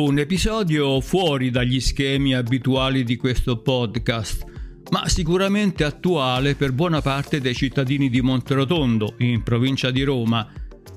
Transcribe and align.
Un 0.00 0.18
episodio 0.18 0.98
fuori 1.02 1.50
dagli 1.50 1.78
schemi 1.78 2.34
abituali 2.34 3.04
di 3.04 3.18
questo 3.18 3.58
podcast, 3.58 4.44
ma 4.92 5.06
sicuramente 5.06 5.84
attuale 5.84 6.54
per 6.54 6.72
buona 6.72 7.02
parte 7.02 7.38
dei 7.38 7.54
cittadini 7.54 8.08
di 8.08 8.22
Monterotondo, 8.22 9.16
in 9.18 9.42
provincia 9.42 9.90
di 9.90 10.02
Roma, 10.02 10.50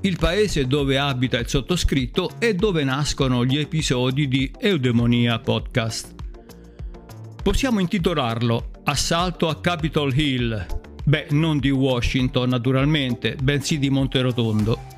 il 0.04 0.16
paese 0.18 0.68
dove 0.68 0.98
abita 0.98 1.38
il 1.38 1.50
sottoscritto 1.50 2.36
e 2.40 2.56
dove 2.56 2.86
nascono 2.86 3.44
gli 3.44 3.58
episodi 3.58 4.30
di 4.30 4.50
Eudemonia 4.58 5.38
Podcast. 5.38 6.16
Possiamo 7.44 7.82
intitolarlo 7.82 8.72
Assalto 8.86 9.50
a 9.50 9.60
Capitol 9.60 10.18
Hill. 10.18 10.66
Beh, 11.04 11.28
non 11.32 11.60
di 11.60 11.72
Washington 11.72 12.48
naturalmente, 12.48 13.36
bensì 13.44 13.78
di 13.80 13.90
Monterotondo 13.90 14.93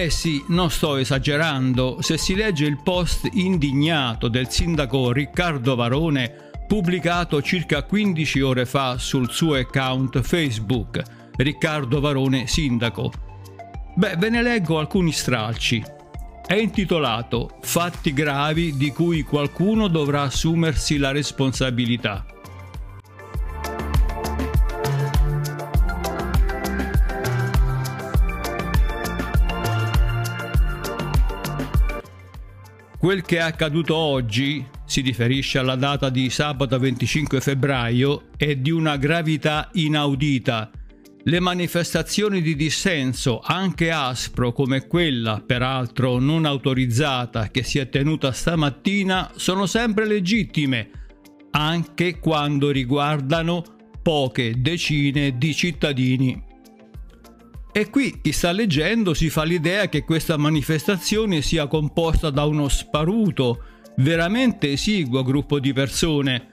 eh 0.00 0.10
sì, 0.10 0.44
non 0.46 0.70
sto 0.70 0.94
esagerando, 0.94 1.96
se 2.02 2.18
si 2.18 2.36
legge 2.36 2.66
il 2.66 2.80
post 2.80 3.28
indignato 3.32 4.28
del 4.28 4.48
sindaco 4.48 5.10
Riccardo 5.10 5.74
Varone 5.74 6.50
pubblicato 6.68 7.42
circa 7.42 7.82
15 7.82 8.40
ore 8.42 8.64
fa 8.64 8.96
sul 8.96 9.28
suo 9.32 9.54
account 9.54 10.20
Facebook, 10.20 11.02
Riccardo 11.34 11.98
Varone 11.98 12.46
Sindaco. 12.46 13.10
Beh, 13.96 14.14
ve 14.18 14.28
ne 14.28 14.40
leggo 14.40 14.78
alcuni 14.78 15.10
stralci. 15.10 15.82
È 16.46 16.54
intitolato 16.54 17.58
Fatti 17.62 18.12
gravi 18.12 18.76
di 18.76 18.92
cui 18.92 19.22
qualcuno 19.22 19.88
dovrà 19.88 20.22
assumersi 20.22 20.96
la 20.96 21.10
responsabilità. 21.10 22.24
Quel 33.08 33.22
che 33.22 33.38
è 33.38 33.40
accaduto 33.40 33.96
oggi, 33.96 34.62
si 34.84 35.00
riferisce 35.00 35.56
alla 35.56 35.76
data 35.76 36.10
di 36.10 36.28
sabato 36.28 36.78
25 36.78 37.40
febbraio, 37.40 38.24
è 38.36 38.54
di 38.56 38.70
una 38.70 38.98
gravità 38.98 39.70
inaudita. 39.72 40.70
Le 41.22 41.40
manifestazioni 41.40 42.42
di 42.42 42.54
dissenso, 42.54 43.40
anche 43.42 43.90
aspro 43.90 44.52
come 44.52 44.86
quella, 44.86 45.42
peraltro 45.42 46.18
non 46.18 46.44
autorizzata, 46.44 47.48
che 47.48 47.62
si 47.62 47.78
è 47.78 47.88
tenuta 47.88 48.30
stamattina, 48.30 49.30
sono 49.36 49.64
sempre 49.64 50.04
legittime, 50.04 50.90
anche 51.52 52.18
quando 52.18 52.68
riguardano 52.68 53.64
poche 54.02 54.60
decine 54.60 55.38
di 55.38 55.54
cittadini 55.54 56.47
e 57.78 57.90
qui 57.90 58.20
chi 58.20 58.32
sta 58.32 58.50
leggendo 58.50 59.14
si 59.14 59.30
fa 59.30 59.44
l'idea 59.44 59.88
che 59.88 60.02
questa 60.02 60.36
manifestazione 60.36 61.42
sia 61.42 61.68
composta 61.68 62.28
da 62.28 62.44
uno 62.44 62.68
sparuto, 62.68 63.62
veramente 63.98 64.72
esiguo 64.72 65.22
gruppo 65.22 65.60
di 65.60 65.72
persone. 65.72 66.48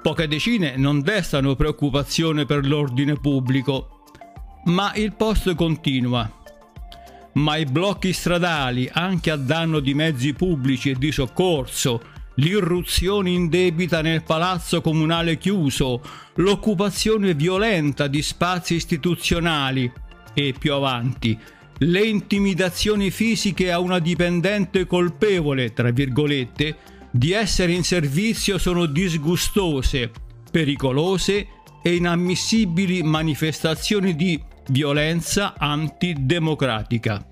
Poche 0.00 0.26
decine 0.26 0.78
non 0.78 1.02
destano 1.02 1.54
preoccupazione 1.54 2.46
per 2.46 2.66
l'ordine 2.66 3.12
pubblico. 3.16 4.04
Ma 4.64 4.94
il 4.94 5.12
post 5.12 5.54
continua. 5.54 6.30
Ma 7.34 7.56
i 7.58 7.66
blocchi 7.66 8.14
stradali, 8.14 8.88
anche 8.90 9.30
a 9.30 9.36
danno 9.36 9.80
di 9.80 9.92
mezzi 9.92 10.32
pubblici 10.32 10.88
e 10.88 10.94
di 10.94 11.12
soccorso, 11.12 12.00
l'irruzione 12.36 13.28
indebita 13.28 14.00
nel 14.00 14.22
palazzo 14.22 14.80
comunale 14.80 15.36
chiuso, 15.36 16.00
l'occupazione 16.36 17.34
violenta 17.34 18.06
di 18.06 18.22
spazi 18.22 18.76
istituzionali, 18.76 20.08
e 20.34 20.54
più 20.58 20.72
avanti 20.72 21.38
le 21.82 22.02
intimidazioni 22.02 23.10
fisiche 23.10 23.72
a 23.72 23.78
una 23.78 24.00
dipendente 24.00 24.86
colpevole, 24.86 25.72
tra 25.72 25.90
virgolette, 25.90 26.76
di 27.10 27.32
essere 27.32 27.72
in 27.72 27.82
servizio 27.84 28.58
sono 28.58 28.84
disgustose, 28.84 30.10
pericolose 30.50 31.46
e 31.82 31.94
inammissibili 31.94 33.02
manifestazioni 33.02 34.14
di 34.14 34.38
violenza 34.68 35.54
antidemocratica. 35.56 37.24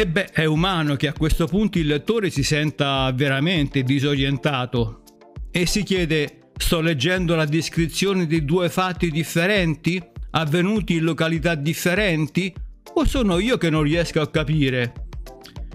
E 0.00 0.10
eh 0.14 0.24
è 0.32 0.44
umano 0.46 0.96
che 0.96 1.08
a 1.08 1.12
questo 1.12 1.46
punto 1.46 1.78
il 1.78 1.86
lettore 1.86 2.30
si 2.30 2.42
senta 2.42 3.12
veramente 3.12 3.82
disorientato 3.82 5.02
e 5.50 5.66
si 5.66 5.82
chiede, 5.82 6.52
sto 6.56 6.80
leggendo 6.80 7.34
la 7.34 7.44
descrizione 7.44 8.26
di 8.26 8.46
due 8.46 8.70
fatti 8.70 9.10
differenti, 9.10 10.02
avvenuti 10.30 10.94
in 10.94 11.04
località 11.04 11.54
differenti, 11.54 12.50
o 12.94 13.04
sono 13.04 13.38
io 13.38 13.58
che 13.58 13.68
non 13.68 13.82
riesco 13.82 14.22
a 14.22 14.30
capire? 14.30 14.90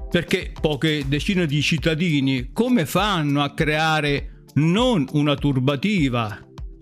Perché 0.09 0.53
poche 0.59 1.03
decine 1.07 1.45
di 1.45 1.61
cittadini 1.61 2.49
come 2.51 2.87
fanno 2.87 3.43
a 3.43 3.53
creare 3.53 4.45
non 4.55 5.05
una 5.11 5.35
turbativa 5.35 6.35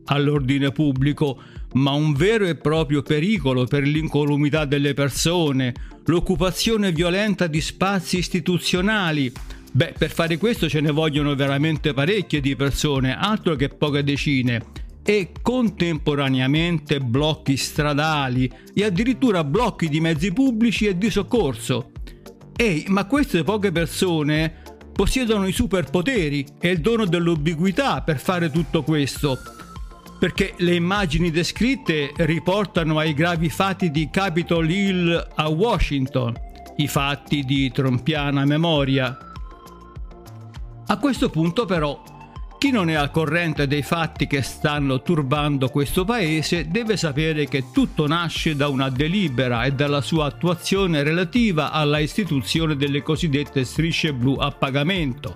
all'ordine 0.06 0.72
pubblico, 0.72 1.40
ma 1.74 1.92
un 1.92 2.14
vero 2.14 2.46
e 2.46 2.56
proprio 2.56 3.02
pericolo 3.02 3.66
per 3.66 3.84
l'incolumità 3.84 4.66
delle 4.66 4.94
persone, 4.94 5.74
l'occupazione 6.06 6.92
violenta 6.92 7.48
di 7.48 7.62
spazi 7.62 8.18
istituzionali. 8.18 9.32
Beh, 9.72 9.96
per 9.98 10.12
fare 10.12 10.38
questo 10.38 10.70
ce 10.70 10.82
ne 10.82 10.92
vogliono 10.92 11.36
veramente 11.36 11.94
parecchie 11.94 12.42
di 12.42 12.56
persone, 12.56 13.18
altro 13.18 13.56
che 13.56 13.70
poche 13.70 14.04
decine, 14.04 14.62
e 15.04 15.32
contemporaneamente 15.42 17.00
blocchi 17.00 17.58
stradali 17.58 18.50
e 18.74 18.84
addirittura 18.86 19.44
blocchi 19.44 19.90
di 19.90 20.00
mezzi 20.00 20.32
pubblici 20.32 20.86
e 20.86 20.98
di 20.98 21.10
soccorso. 21.10 21.92
Ehi, 22.56 22.86
ma 22.90 23.06
queste 23.06 23.44
poche 23.44 23.72
persone 23.72 24.62
possiedono 24.94 25.48
i 25.48 25.52
superpoteri 25.52 26.46
e 26.60 26.70
il 26.70 26.80
dono 26.80 27.06
dell'ubiquità 27.06 28.02
per 28.02 28.20
fare 28.20 28.52
tutto 28.52 28.84
questo 28.84 29.40
perché 30.24 30.54
le 30.60 30.74
immagini 30.74 31.32
descritte 31.32 32.14
riportano 32.16 32.98
ai 32.98 33.14
gravi 33.14 33.50
fatti 33.50 33.92
di 33.92 34.08
Capitol 34.10 34.70
Hill 34.70 35.28
a 35.36 35.50
Washington, 35.50 36.34
i 36.78 36.88
fatti 36.88 37.44
di 37.44 37.70
trompiana 37.74 38.46
memoria. 38.46 39.18
A 40.88 40.98
questo 40.98 41.30
punto 41.30 41.66
però 41.66 42.02
chi 42.58 42.72
non 42.72 42.90
è 42.90 42.94
al 42.94 43.12
corrente 43.12 43.68
dei 43.68 43.82
fatti 43.82 44.26
che 44.26 44.42
stanno 44.42 45.02
turbando 45.02 45.68
questo 45.68 46.06
paese 46.06 46.70
deve 46.70 46.96
sapere 46.96 47.50
che 47.50 47.66
tutto 47.74 48.08
nasce 48.08 48.56
da 48.56 48.70
una 48.70 48.90
delibera 48.90 49.66
e 49.66 49.74
dalla 49.74 50.00
sua 50.00 50.28
attuazione 50.28 51.04
relativa 51.04 51.72
alla 51.72 52.00
istituzione 52.00 52.78
delle 52.78 53.02
cosiddette 53.02 53.66
strisce 53.66 54.14
blu 54.14 54.38
a 54.40 54.52
pagamento, 54.52 55.36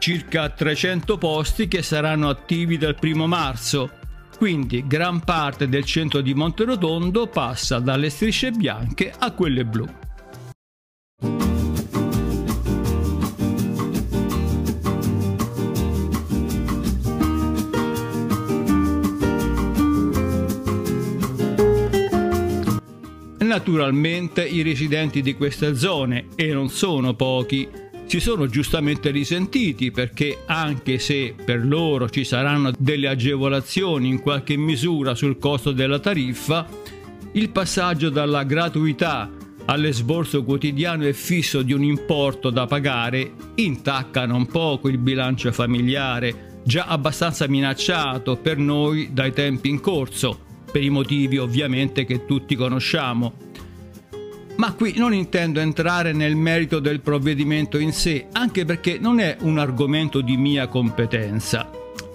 circa 0.00 0.48
300 0.48 1.18
posti 1.18 1.68
che 1.68 1.82
saranno 1.82 2.30
attivi 2.30 2.78
dal 2.78 2.96
1 2.98 3.26
marzo. 3.26 3.90
Quindi 4.34 4.86
gran 4.86 5.20
parte 5.20 5.68
del 5.68 5.84
centro 5.84 6.22
di 6.22 6.32
Monterotondo 6.32 7.26
passa 7.26 7.78
dalle 7.80 8.08
strisce 8.08 8.50
bianche 8.50 9.12
a 9.16 9.30
quelle 9.32 9.66
blu. 9.66 9.86
Naturalmente 23.40 24.46
i 24.46 24.62
residenti 24.62 25.20
di 25.20 25.34
queste 25.34 25.74
zone, 25.74 26.28
e 26.36 26.54
non 26.54 26.70
sono 26.70 27.12
pochi, 27.14 27.68
si 28.10 28.18
sono 28.18 28.48
giustamente 28.48 29.12
risentiti 29.12 29.92
perché 29.92 30.38
anche 30.46 30.98
se 30.98 31.32
per 31.44 31.64
loro 31.64 32.10
ci 32.10 32.24
saranno 32.24 32.72
delle 32.76 33.06
agevolazioni 33.06 34.08
in 34.08 34.20
qualche 34.20 34.56
misura 34.56 35.14
sul 35.14 35.38
costo 35.38 35.70
della 35.70 36.00
tariffa, 36.00 36.66
il 37.34 37.50
passaggio 37.50 38.10
dalla 38.10 38.42
gratuità 38.42 39.30
all'esborso 39.66 40.42
quotidiano 40.42 41.04
e 41.04 41.12
fisso 41.12 41.62
di 41.62 41.72
un 41.72 41.84
importo 41.84 42.50
da 42.50 42.66
pagare 42.66 43.30
intacca 43.54 44.26
non 44.26 44.46
poco 44.46 44.88
il 44.88 44.98
bilancio 44.98 45.52
familiare, 45.52 46.62
già 46.64 46.86
abbastanza 46.86 47.46
minacciato 47.46 48.34
per 48.34 48.58
noi 48.58 49.10
dai 49.12 49.32
tempi 49.32 49.68
in 49.68 49.78
corso, 49.78 50.36
per 50.72 50.82
i 50.82 50.90
motivi 50.90 51.38
ovviamente 51.38 52.04
che 52.04 52.26
tutti 52.26 52.56
conosciamo 52.56 53.49
ma 54.60 54.74
qui 54.74 54.92
non 54.98 55.14
intendo 55.14 55.58
entrare 55.58 56.12
nel 56.12 56.36
merito 56.36 56.80
del 56.80 57.00
provvedimento 57.00 57.78
in 57.78 57.94
sé, 57.94 58.26
anche 58.32 58.66
perché 58.66 58.98
non 58.98 59.18
è 59.18 59.38
un 59.40 59.56
argomento 59.56 60.20
di 60.20 60.36
mia 60.36 60.68
competenza. 60.68 61.70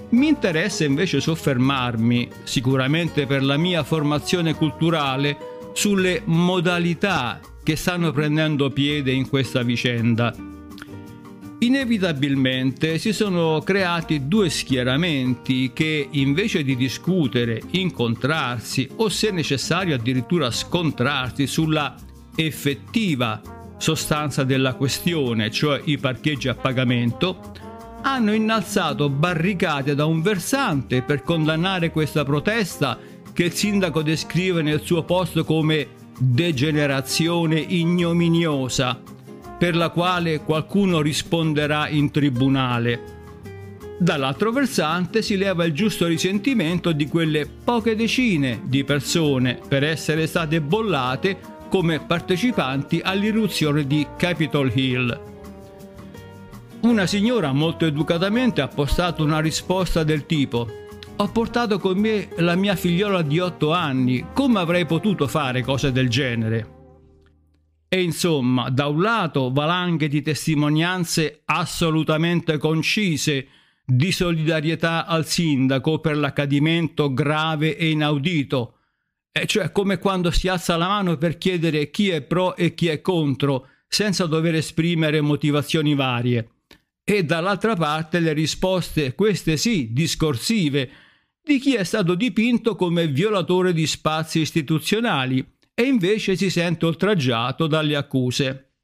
Mi 0.09 0.27
interessa 0.27 0.83
invece 0.83 1.21
soffermarmi, 1.21 2.29
sicuramente 2.43 3.25
per 3.25 3.43
la 3.43 3.57
mia 3.57 3.81
formazione 3.81 4.53
culturale, 4.53 5.35
sulle 5.73 6.21
modalità 6.25 7.39
che 7.63 7.75
stanno 7.75 8.11
prendendo 8.11 8.69
piede 8.69 9.11
in 9.11 9.27
questa 9.27 9.63
vicenda. 9.63 10.31
Inevitabilmente 11.57 12.99
si 12.99 13.11
sono 13.11 13.59
creati 13.61 14.27
due 14.27 14.51
schieramenti 14.51 15.71
che 15.73 16.09
invece 16.11 16.63
di 16.63 16.75
discutere, 16.75 17.59
incontrarsi 17.71 18.87
o 18.97 19.09
se 19.09 19.31
necessario 19.31 19.95
addirittura 19.95 20.51
scontrarsi 20.51 21.47
sulla 21.47 21.95
effettiva 22.35 23.41
sostanza 23.77 24.43
della 24.43 24.73
questione, 24.73 25.51
cioè 25.51 25.81
i 25.85 25.97
parcheggi 25.97 26.47
a 26.47 26.55
pagamento, 26.55 27.53
hanno 28.01 28.33
innalzato 28.33 29.09
barricate 29.09 29.95
da 29.95 30.05
un 30.05 30.21
versante 30.21 31.01
per 31.01 31.23
condannare 31.23 31.91
questa 31.91 32.23
protesta 32.23 32.97
che 33.33 33.43
il 33.43 33.53
sindaco 33.53 34.01
descrive 34.01 34.61
nel 34.61 34.81
suo 34.81 35.03
post 35.03 35.43
come 35.43 35.87
degenerazione 36.17 37.59
ignominiosa 37.59 39.01
per 39.57 39.75
la 39.75 39.89
quale 39.89 40.41
qualcuno 40.41 41.01
risponderà 41.01 41.89
in 41.89 42.11
tribunale. 42.11 43.13
Dall'altro 43.97 44.51
versante 44.51 45.21
si 45.21 45.37
leva 45.37 45.63
il 45.63 45.73
giusto 45.73 46.05
risentimento 46.05 46.91
di 46.91 47.07
quelle 47.07 47.47
poche 47.47 47.95
decine 47.95 48.61
di 48.65 48.83
persone 48.83 49.57
per 49.67 49.83
essere 49.83 50.27
state 50.27 50.61
bollate 50.61 51.37
come 51.75 51.99
partecipanti 51.99 53.01
all'irruzione 53.03 53.85
di 53.85 54.07
Capitol 54.15 54.71
Hill. 54.73 55.21
Una 56.83 57.05
signora 57.05 57.51
molto 57.51 57.85
educatamente 57.85 58.61
ha 58.61 58.69
postato 58.69 59.25
una 59.25 59.41
risposta 59.41 60.05
del 60.05 60.25
tipo 60.25 60.65
ho 61.17 61.27
portato 61.33 61.77
con 61.77 61.97
me 61.97 62.29
la 62.37 62.55
mia 62.55 62.77
figliola 62.77 63.21
di 63.21 63.39
8 63.39 63.73
anni, 63.73 64.25
come 64.31 64.59
avrei 64.59 64.85
potuto 64.85 65.27
fare 65.27 65.63
cose 65.63 65.91
del 65.91 66.07
genere? 66.07 66.67
E 67.89 68.01
insomma, 68.01 68.69
da 68.69 68.87
un 68.87 69.01
lato 69.01 69.51
valanghe 69.51 70.07
di 70.07 70.21
testimonianze 70.21 71.41
assolutamente 71.43 72.57
concise 72.57 73.47
di 73.85 74.13
solidarietà 74.13 75.05
al 75.05 75.25
sindaco 75.25 75.99
per 75.99 76.15
l'accadimento 76.15 77.13
grave 77.13 77.75
e 77.75 77.89
inaudito, 77.89 78.74
e 79.37 79.47
cioè 79.47 79.69
come 79.73 79.99
quando 79.99 80.31
si 80.31 80.47
alza 80.47 80.77
la 80.77 80.87
mano 80.87 81.17
per 81.17 81.37
chiedere 81.37 81.91
chi 81.91 82.07
è 82.07 82.21
pro 82.21 82.55
e 82.55 82.73
chi 82.73 82.87
è 82.87 83.01
contro, 83.01 83.67
senza 83.85 84.27
dover 84.27 84.55
esprimere 84.55 85.19
motivazioni 85.19 85.93
varie. 85.93 86.51
E 87.03 87.25
dall'altra 87.25 87.75
parte 87.75 88.21
le 88.21 88.31
risposte, 88.31 89.13
queste 89.13 89.57
sì, 89.57 89.91
discorsive, 89.91 90.89
di 91.43 91.59
chi 91.59 91.75
è 91.75 91.83
stato 91.83 92.15
dipinto 92.15 92.77
come 92.77 93.09
violatore 93.09 93.73
di 93.73 93.85
spazi 93.85 94.39
istituzionali 94.39 95.45
e 95.73 95.83
invece 95.83 96.37
si 96.37 96.49
sente 96.49 96.85
oltraggiato 96.85 97.67
dalle 97.67 97.97
accuse. 97.97 98.74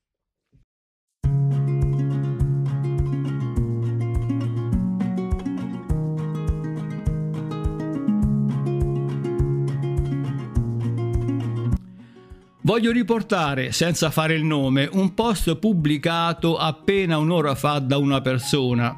Voglio 12.71 12.93
riportare, 12.93 13.73
senza 13.73 14.11
fare 14.11 14.33
il 14.33 14.45
nome, 14.45 14.87
un 14.93 15.13
post 15.13 15.57
pubblicato 15.57 16.55
appena 16.55 17.17
un'ora 17.17 17.53
fa 17.53 17.79
da 17.79 17.97
una 17.97 18.21
persona. 18.21 18.95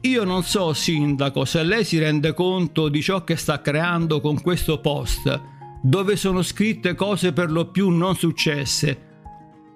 Io 0.00 0.24
non 0.24 0.42
so, 0.42 0.72
sindaco, 0.72 1.44
se 1.44 1.62
lei 1.62 1.84
si 1.84 1.96
rende 1.96 2.34
conto 2.34 2.88
di 2.88 3.00
ciò 3.02 3.22
che 3.22 3.36
sta 3.36 3.60
creando 3.60 4.20
con 4.20 4.42
questo 4.42 4.80
post, 4.80 5.40
dove 5.80 6.16
sono 6.16 6.42
scritte 6.42 6.96
cose 6.96 7.32
per 7.32 7.52
lo 7.52 7.66
più 7.70 7.88
non 7.90 8.16
successe. 8.16 9.02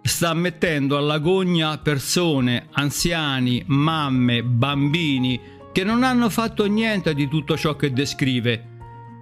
Sta 0.02 0.34
mettendo 0.34 0.96
all'agonia 0.96 1.78
persone, 1.78 2.66
anziani, 2.72 3.62
mamme, 3.66 4.42
bambini 4.42 5.40
che 5.70 5.84
non 5.84 6.02
hanno 6.02 6.28
fatto 6.28 6.66
niente 6.66 7.14
di 7.14 7.28
tutto 7.28 7.56
ciò 7.56 7.76
che 7.76 7.92
descrive. 7.92 8.71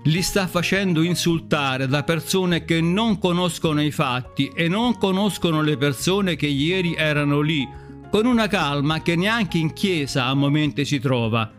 Li 0.04 0.22
sta 0.22 0.46
facendo 0.46 1.02
insultare 1.02 1.86
da 1.86 2.04
persone 2.04 2.64
che 2.64 2.80
non 2.80 3.18
conoscono 3.18 3.82
i 3.82 3.90
fatti 3.90 4.50
e 4.54 4.66
non 4.66 4.96
conoscono 4.96 5.60
le 5.60 5.76
persone 5.76 6.36
che 6.36 6.46
ieri 6.46 6.94
erano 6.94 7.40
lì, 7.42 7.68
con 8.10 8.24
una 8.24 8.46
calma 8.46 9.02
che 9.02 9.14
neanche 9.14 9.58
in 9.58 9.74
chiesa 9.74 10.24
a 10.24 10.34
momenti 10.34 10.86
si 10.86 10.98
trova. 10.98 11.52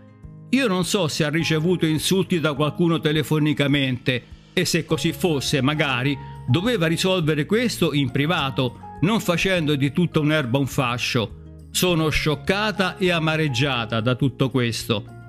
Io 0.50 0.68
non 0.68 0.86
so 0.86 1.08
se 1.08 1.24
ha 1.24 1.30
ricevuto 1.30 1.86
insulti 1.86 2.40
da 2.40 2.54
qualcuno 2.54 3.00
telefonicamente, 3.00 4.24
e 4.54 4.66
se 4.66 4.86
così 4.86 5.14
fosse, 5.14 5.62
magari, 5.62 6.18
doveva 6.48 6.88
risolvere 6.88 7.46
questo 7.46 7.94
in 7.94 8.10
privato, 8.10 8.98
non 9.02 9.20
facendo 9.20 9.76
di 9.76 9.92
tutta 9.92 10.20
un'erba 10.20 10.58
un 10.58 10.68
fascio. 10.68 11.36
Sono 11.70 12.10
scioccata 12.10 12.98
e 12.98 13.12
amareggiata 13.12 14.02
da 14.02 14.16
tutto 14.16 14.50
questo. 14.50 15.21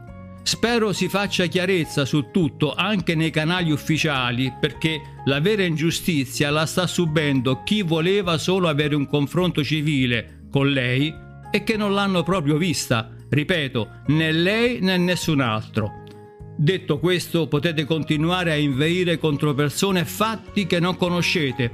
Spero 0.45 0.93
si 0.93 1.09
faccia 1.09 1.47
chiarezza 1.47 2.05
su 2.05 2.31
tutto 2.33 2.75
anche 2.75 3.15
nei 3.15 3.31
canali 3.31 3.71
ufficiali 3.71 4.53
perché 4.61 5.01
la 5.25 5.41
vera 5.41 5.65
ingiustizia 5.65 6.51
la 6.51 6.67
sta 6.67 6.87
subendo 6.87 7.63
chi 7.63 7.83
voleva 7.83 8.39
solo 8.39 8.69
avere 8.69 8.97
un 8.97 9.07
confronto 9.07 9.63
civile 9.63 10.47
con 10.51 10.69
lei 10.71 11.15
e 11.51 11.63
che 11.63 11.77
non 11.77 11.95
l'hanno 11.95 12.23
proprio 12.23 12.57
vista, 12.57 13.11
ripeto, 13.29 13.89
né 14.09 14.33
lei 14.33 14.81
né 14.81 14.97
nessun 14.97 15.41
altro. 15.41 16.01
Detto 16.57 16.99
questo, 16.99 17.47
potete 17.49 17.85
continuare 17.85 18.53
a 18.53 18.57
inveire 18.57 19.19
contro 19.19 19.55
persone 19.55 20.05
fatti 20.05 20.67
che 20.67 20.81
non 20.81 20.97
conoscete. 20.97 21.71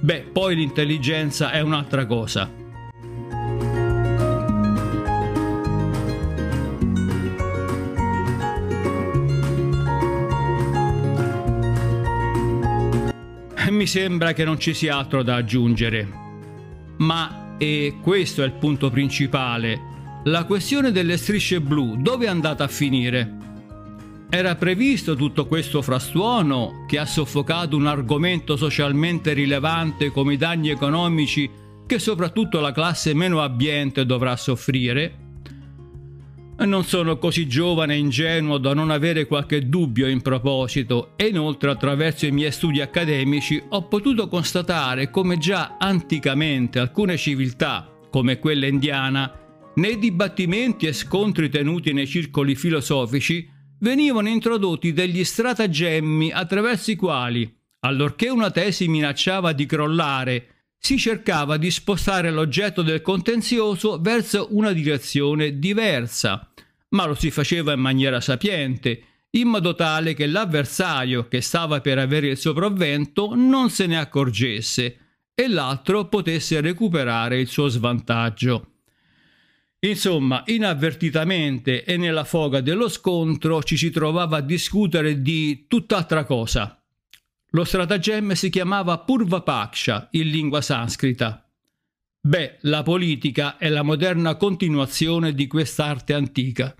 Beh, 0.00 0.28
poi 0.32 0.56
l'intelligenza 0.56 1.50
è 1.50 1.60
un'altra 1.60 2.06
cosa. 2.06 2.61
Mi 13.82 13.88
sembra 13.88 14.32
che 14.32 14.44
non 14.44 14.60
ci 14.60 14.74
sia 14.74 14.96
altro 14.96 15.24
da 15.24 15.34
aggiungere. 15.34 16.06
Ma, 16.98 17.56
e 17.58 17.96
questo 18.00 18.44
è 18.44 18.46
il 18.46 18.52
punto 18.52 18.90
principale, 18.90 20.20
la 20.26 20.44
questione 20.44 20.92
delle 20.92 21.16
strisce 21.16 21.60
blu 21.60 22.00
dove 22.00 22.26
è 22.26 22.28
andata 22.28 22.62
a 22.62 22.68
finire? 22.68 23.38
Era 24.30 24.54
previsto 24.54 25.16
tutto 25.16 25.48
questo 25.48 25.82
frastuono 25.82 26.84
che 26.86 27.00
ha 27.00 27.04
soffocato 27.04 27.74
un 27.74 27.88
argomento 27.88 28.56
socialmente 28.56 29.32
rilevante 29.32 30.12
come 30.12 30.34
i 30.34 30.36
danni 30.36 30.68
economici 30.70 31.50
che 31.84 31.98
soprattutto 31.98 32.60
la 32.60 32.70
classe 32.70 33.14
meno 33.14 33.42
abbiente 33.42 34.06
dovrà 34.06 34.36
soffrire? 34.36 35.21
Non 36.64 36.84
sono 36.84 37.18
così 37.18 37.48
giovane 37.48 37.94
e 37.94 37.98
ingenuo 37.98 38.56
da 38.56 38.72
non 38.72 38.90
avere 38.90 39.26
qualche 39.26 39.68
dubbio 39.68 40.06
in 40.06 40.22
proposito. 40.22 41.12
E 41.16 41.26
inoltre 41.26 41.70
attraverso 41.70 42.24
i 42.26 42.30
miei 42.30 42.52
studi 42.52 42.80
accademici 42.80 43.60
ho 43.70 43.88
potuto 43.88 44.28
constatare 44.28 45.10
come 45.10 45.38
già 45.38 45.76
anticamente 45.78 46.78
alcune 46.78 47.16
civiltà, 47.16 47.90
come 48.10 48.38
quella 48.38 48.66
indiana, 48.66 49.32
nei 49.74 49.98
dibattimenti 49.98 50.86
e 50.86 50.92
scontri 50.92 51.48
tenuti 51.48 51.92
nei 51.92 52.06
circoli 52.06 52.54
filosofici 52.54 53.48
venivano 53.80 54.28
introdotti 54.28 54.92
degli 54.92 55.24
stratagemmi 55.24 56.30
attraverso 56.30 56.92
i 56.92 56.96
quali, 56.96 57.52
allorché 57.80 58.28
una 58.28 58.50
tesi 58.50 58.86
minacciava 58.86 59.52
di 59.52 59.66
crollare, 59.66 60.61
si 60.84 60.98
cercava 60.98 61.58
di 61.58 61.70
spostare 61.70 62.32
l'oggetto 62.32 62.82
del 62.82 63.02
contenzioso 63.02 64.00
verso 64.00 64.48
una 64.50 64.72
direzione 64.72 65.60
diversa, 65.60 66.50
ma 66.88 67.06
lo 67.06 67.14
si 67.14 67.30
faceva 67.30 67.72
in 67.72 67.78
maniera 67.78 68.20
sapiente, 68.20 69.04
in 69.30 69.46
modo 69.46 69.76
tale 69.76 70.12
che 70.14 70.26
l'avversario 70.26 71.28
che 71.28 71.40
stava 71.40 71.80
per 71.80 71.98
avere 71.98 72.30
il 72.30 72.36
sopravvento 72.36 73.32
non 73.36 73.70
se 73.70 73.86
ne 73.86 73.96
accorgesse 73.96 74.96
e 75.32 75.48
l'altro 75.48 76.08
potesse 76.08 76.60
recuperare 76.60 77.38
il 77.38 77.46
suo 77.46 77.68
svantaggio. 77.68 78.70
Insomma, 79.78 80.42
inavvertitamente 80.46 81.84
e 81.84 81.96
nella 81.96 82.24
foga 82.24 82.60
dello 82.60 82.88
scontro 82.88 83.62
ci 83.62 83.76
si 83.76 83.90
trovava 83.90 84.38
a 84.38 84.42
discutere 84.42 85.22
di 85.22 85.66
tutt'altra 85.68 86.24
cosa. 86.24 86.81
Lo 87.54 87.64
stratagemma 87.64 88.34
si 88.34 88.48
chiamava 88.48 88.98
Purva 89.00 89.42
Paksha 89.42 90.08
in 90.12 90.28
lingua 90.30 90.62
sanscrita. 90.62 91.46
Beh, 92.18 92.58
la 92.62 92.82
politica 92.82 93.58
è 93.58 93.68
la 93.68 93.82
moderna 93.82 94.36
continuazione 94.36 95.34
di 95.34 95.46
quest'arte 95.46 96.14
antica. 96.14 96.74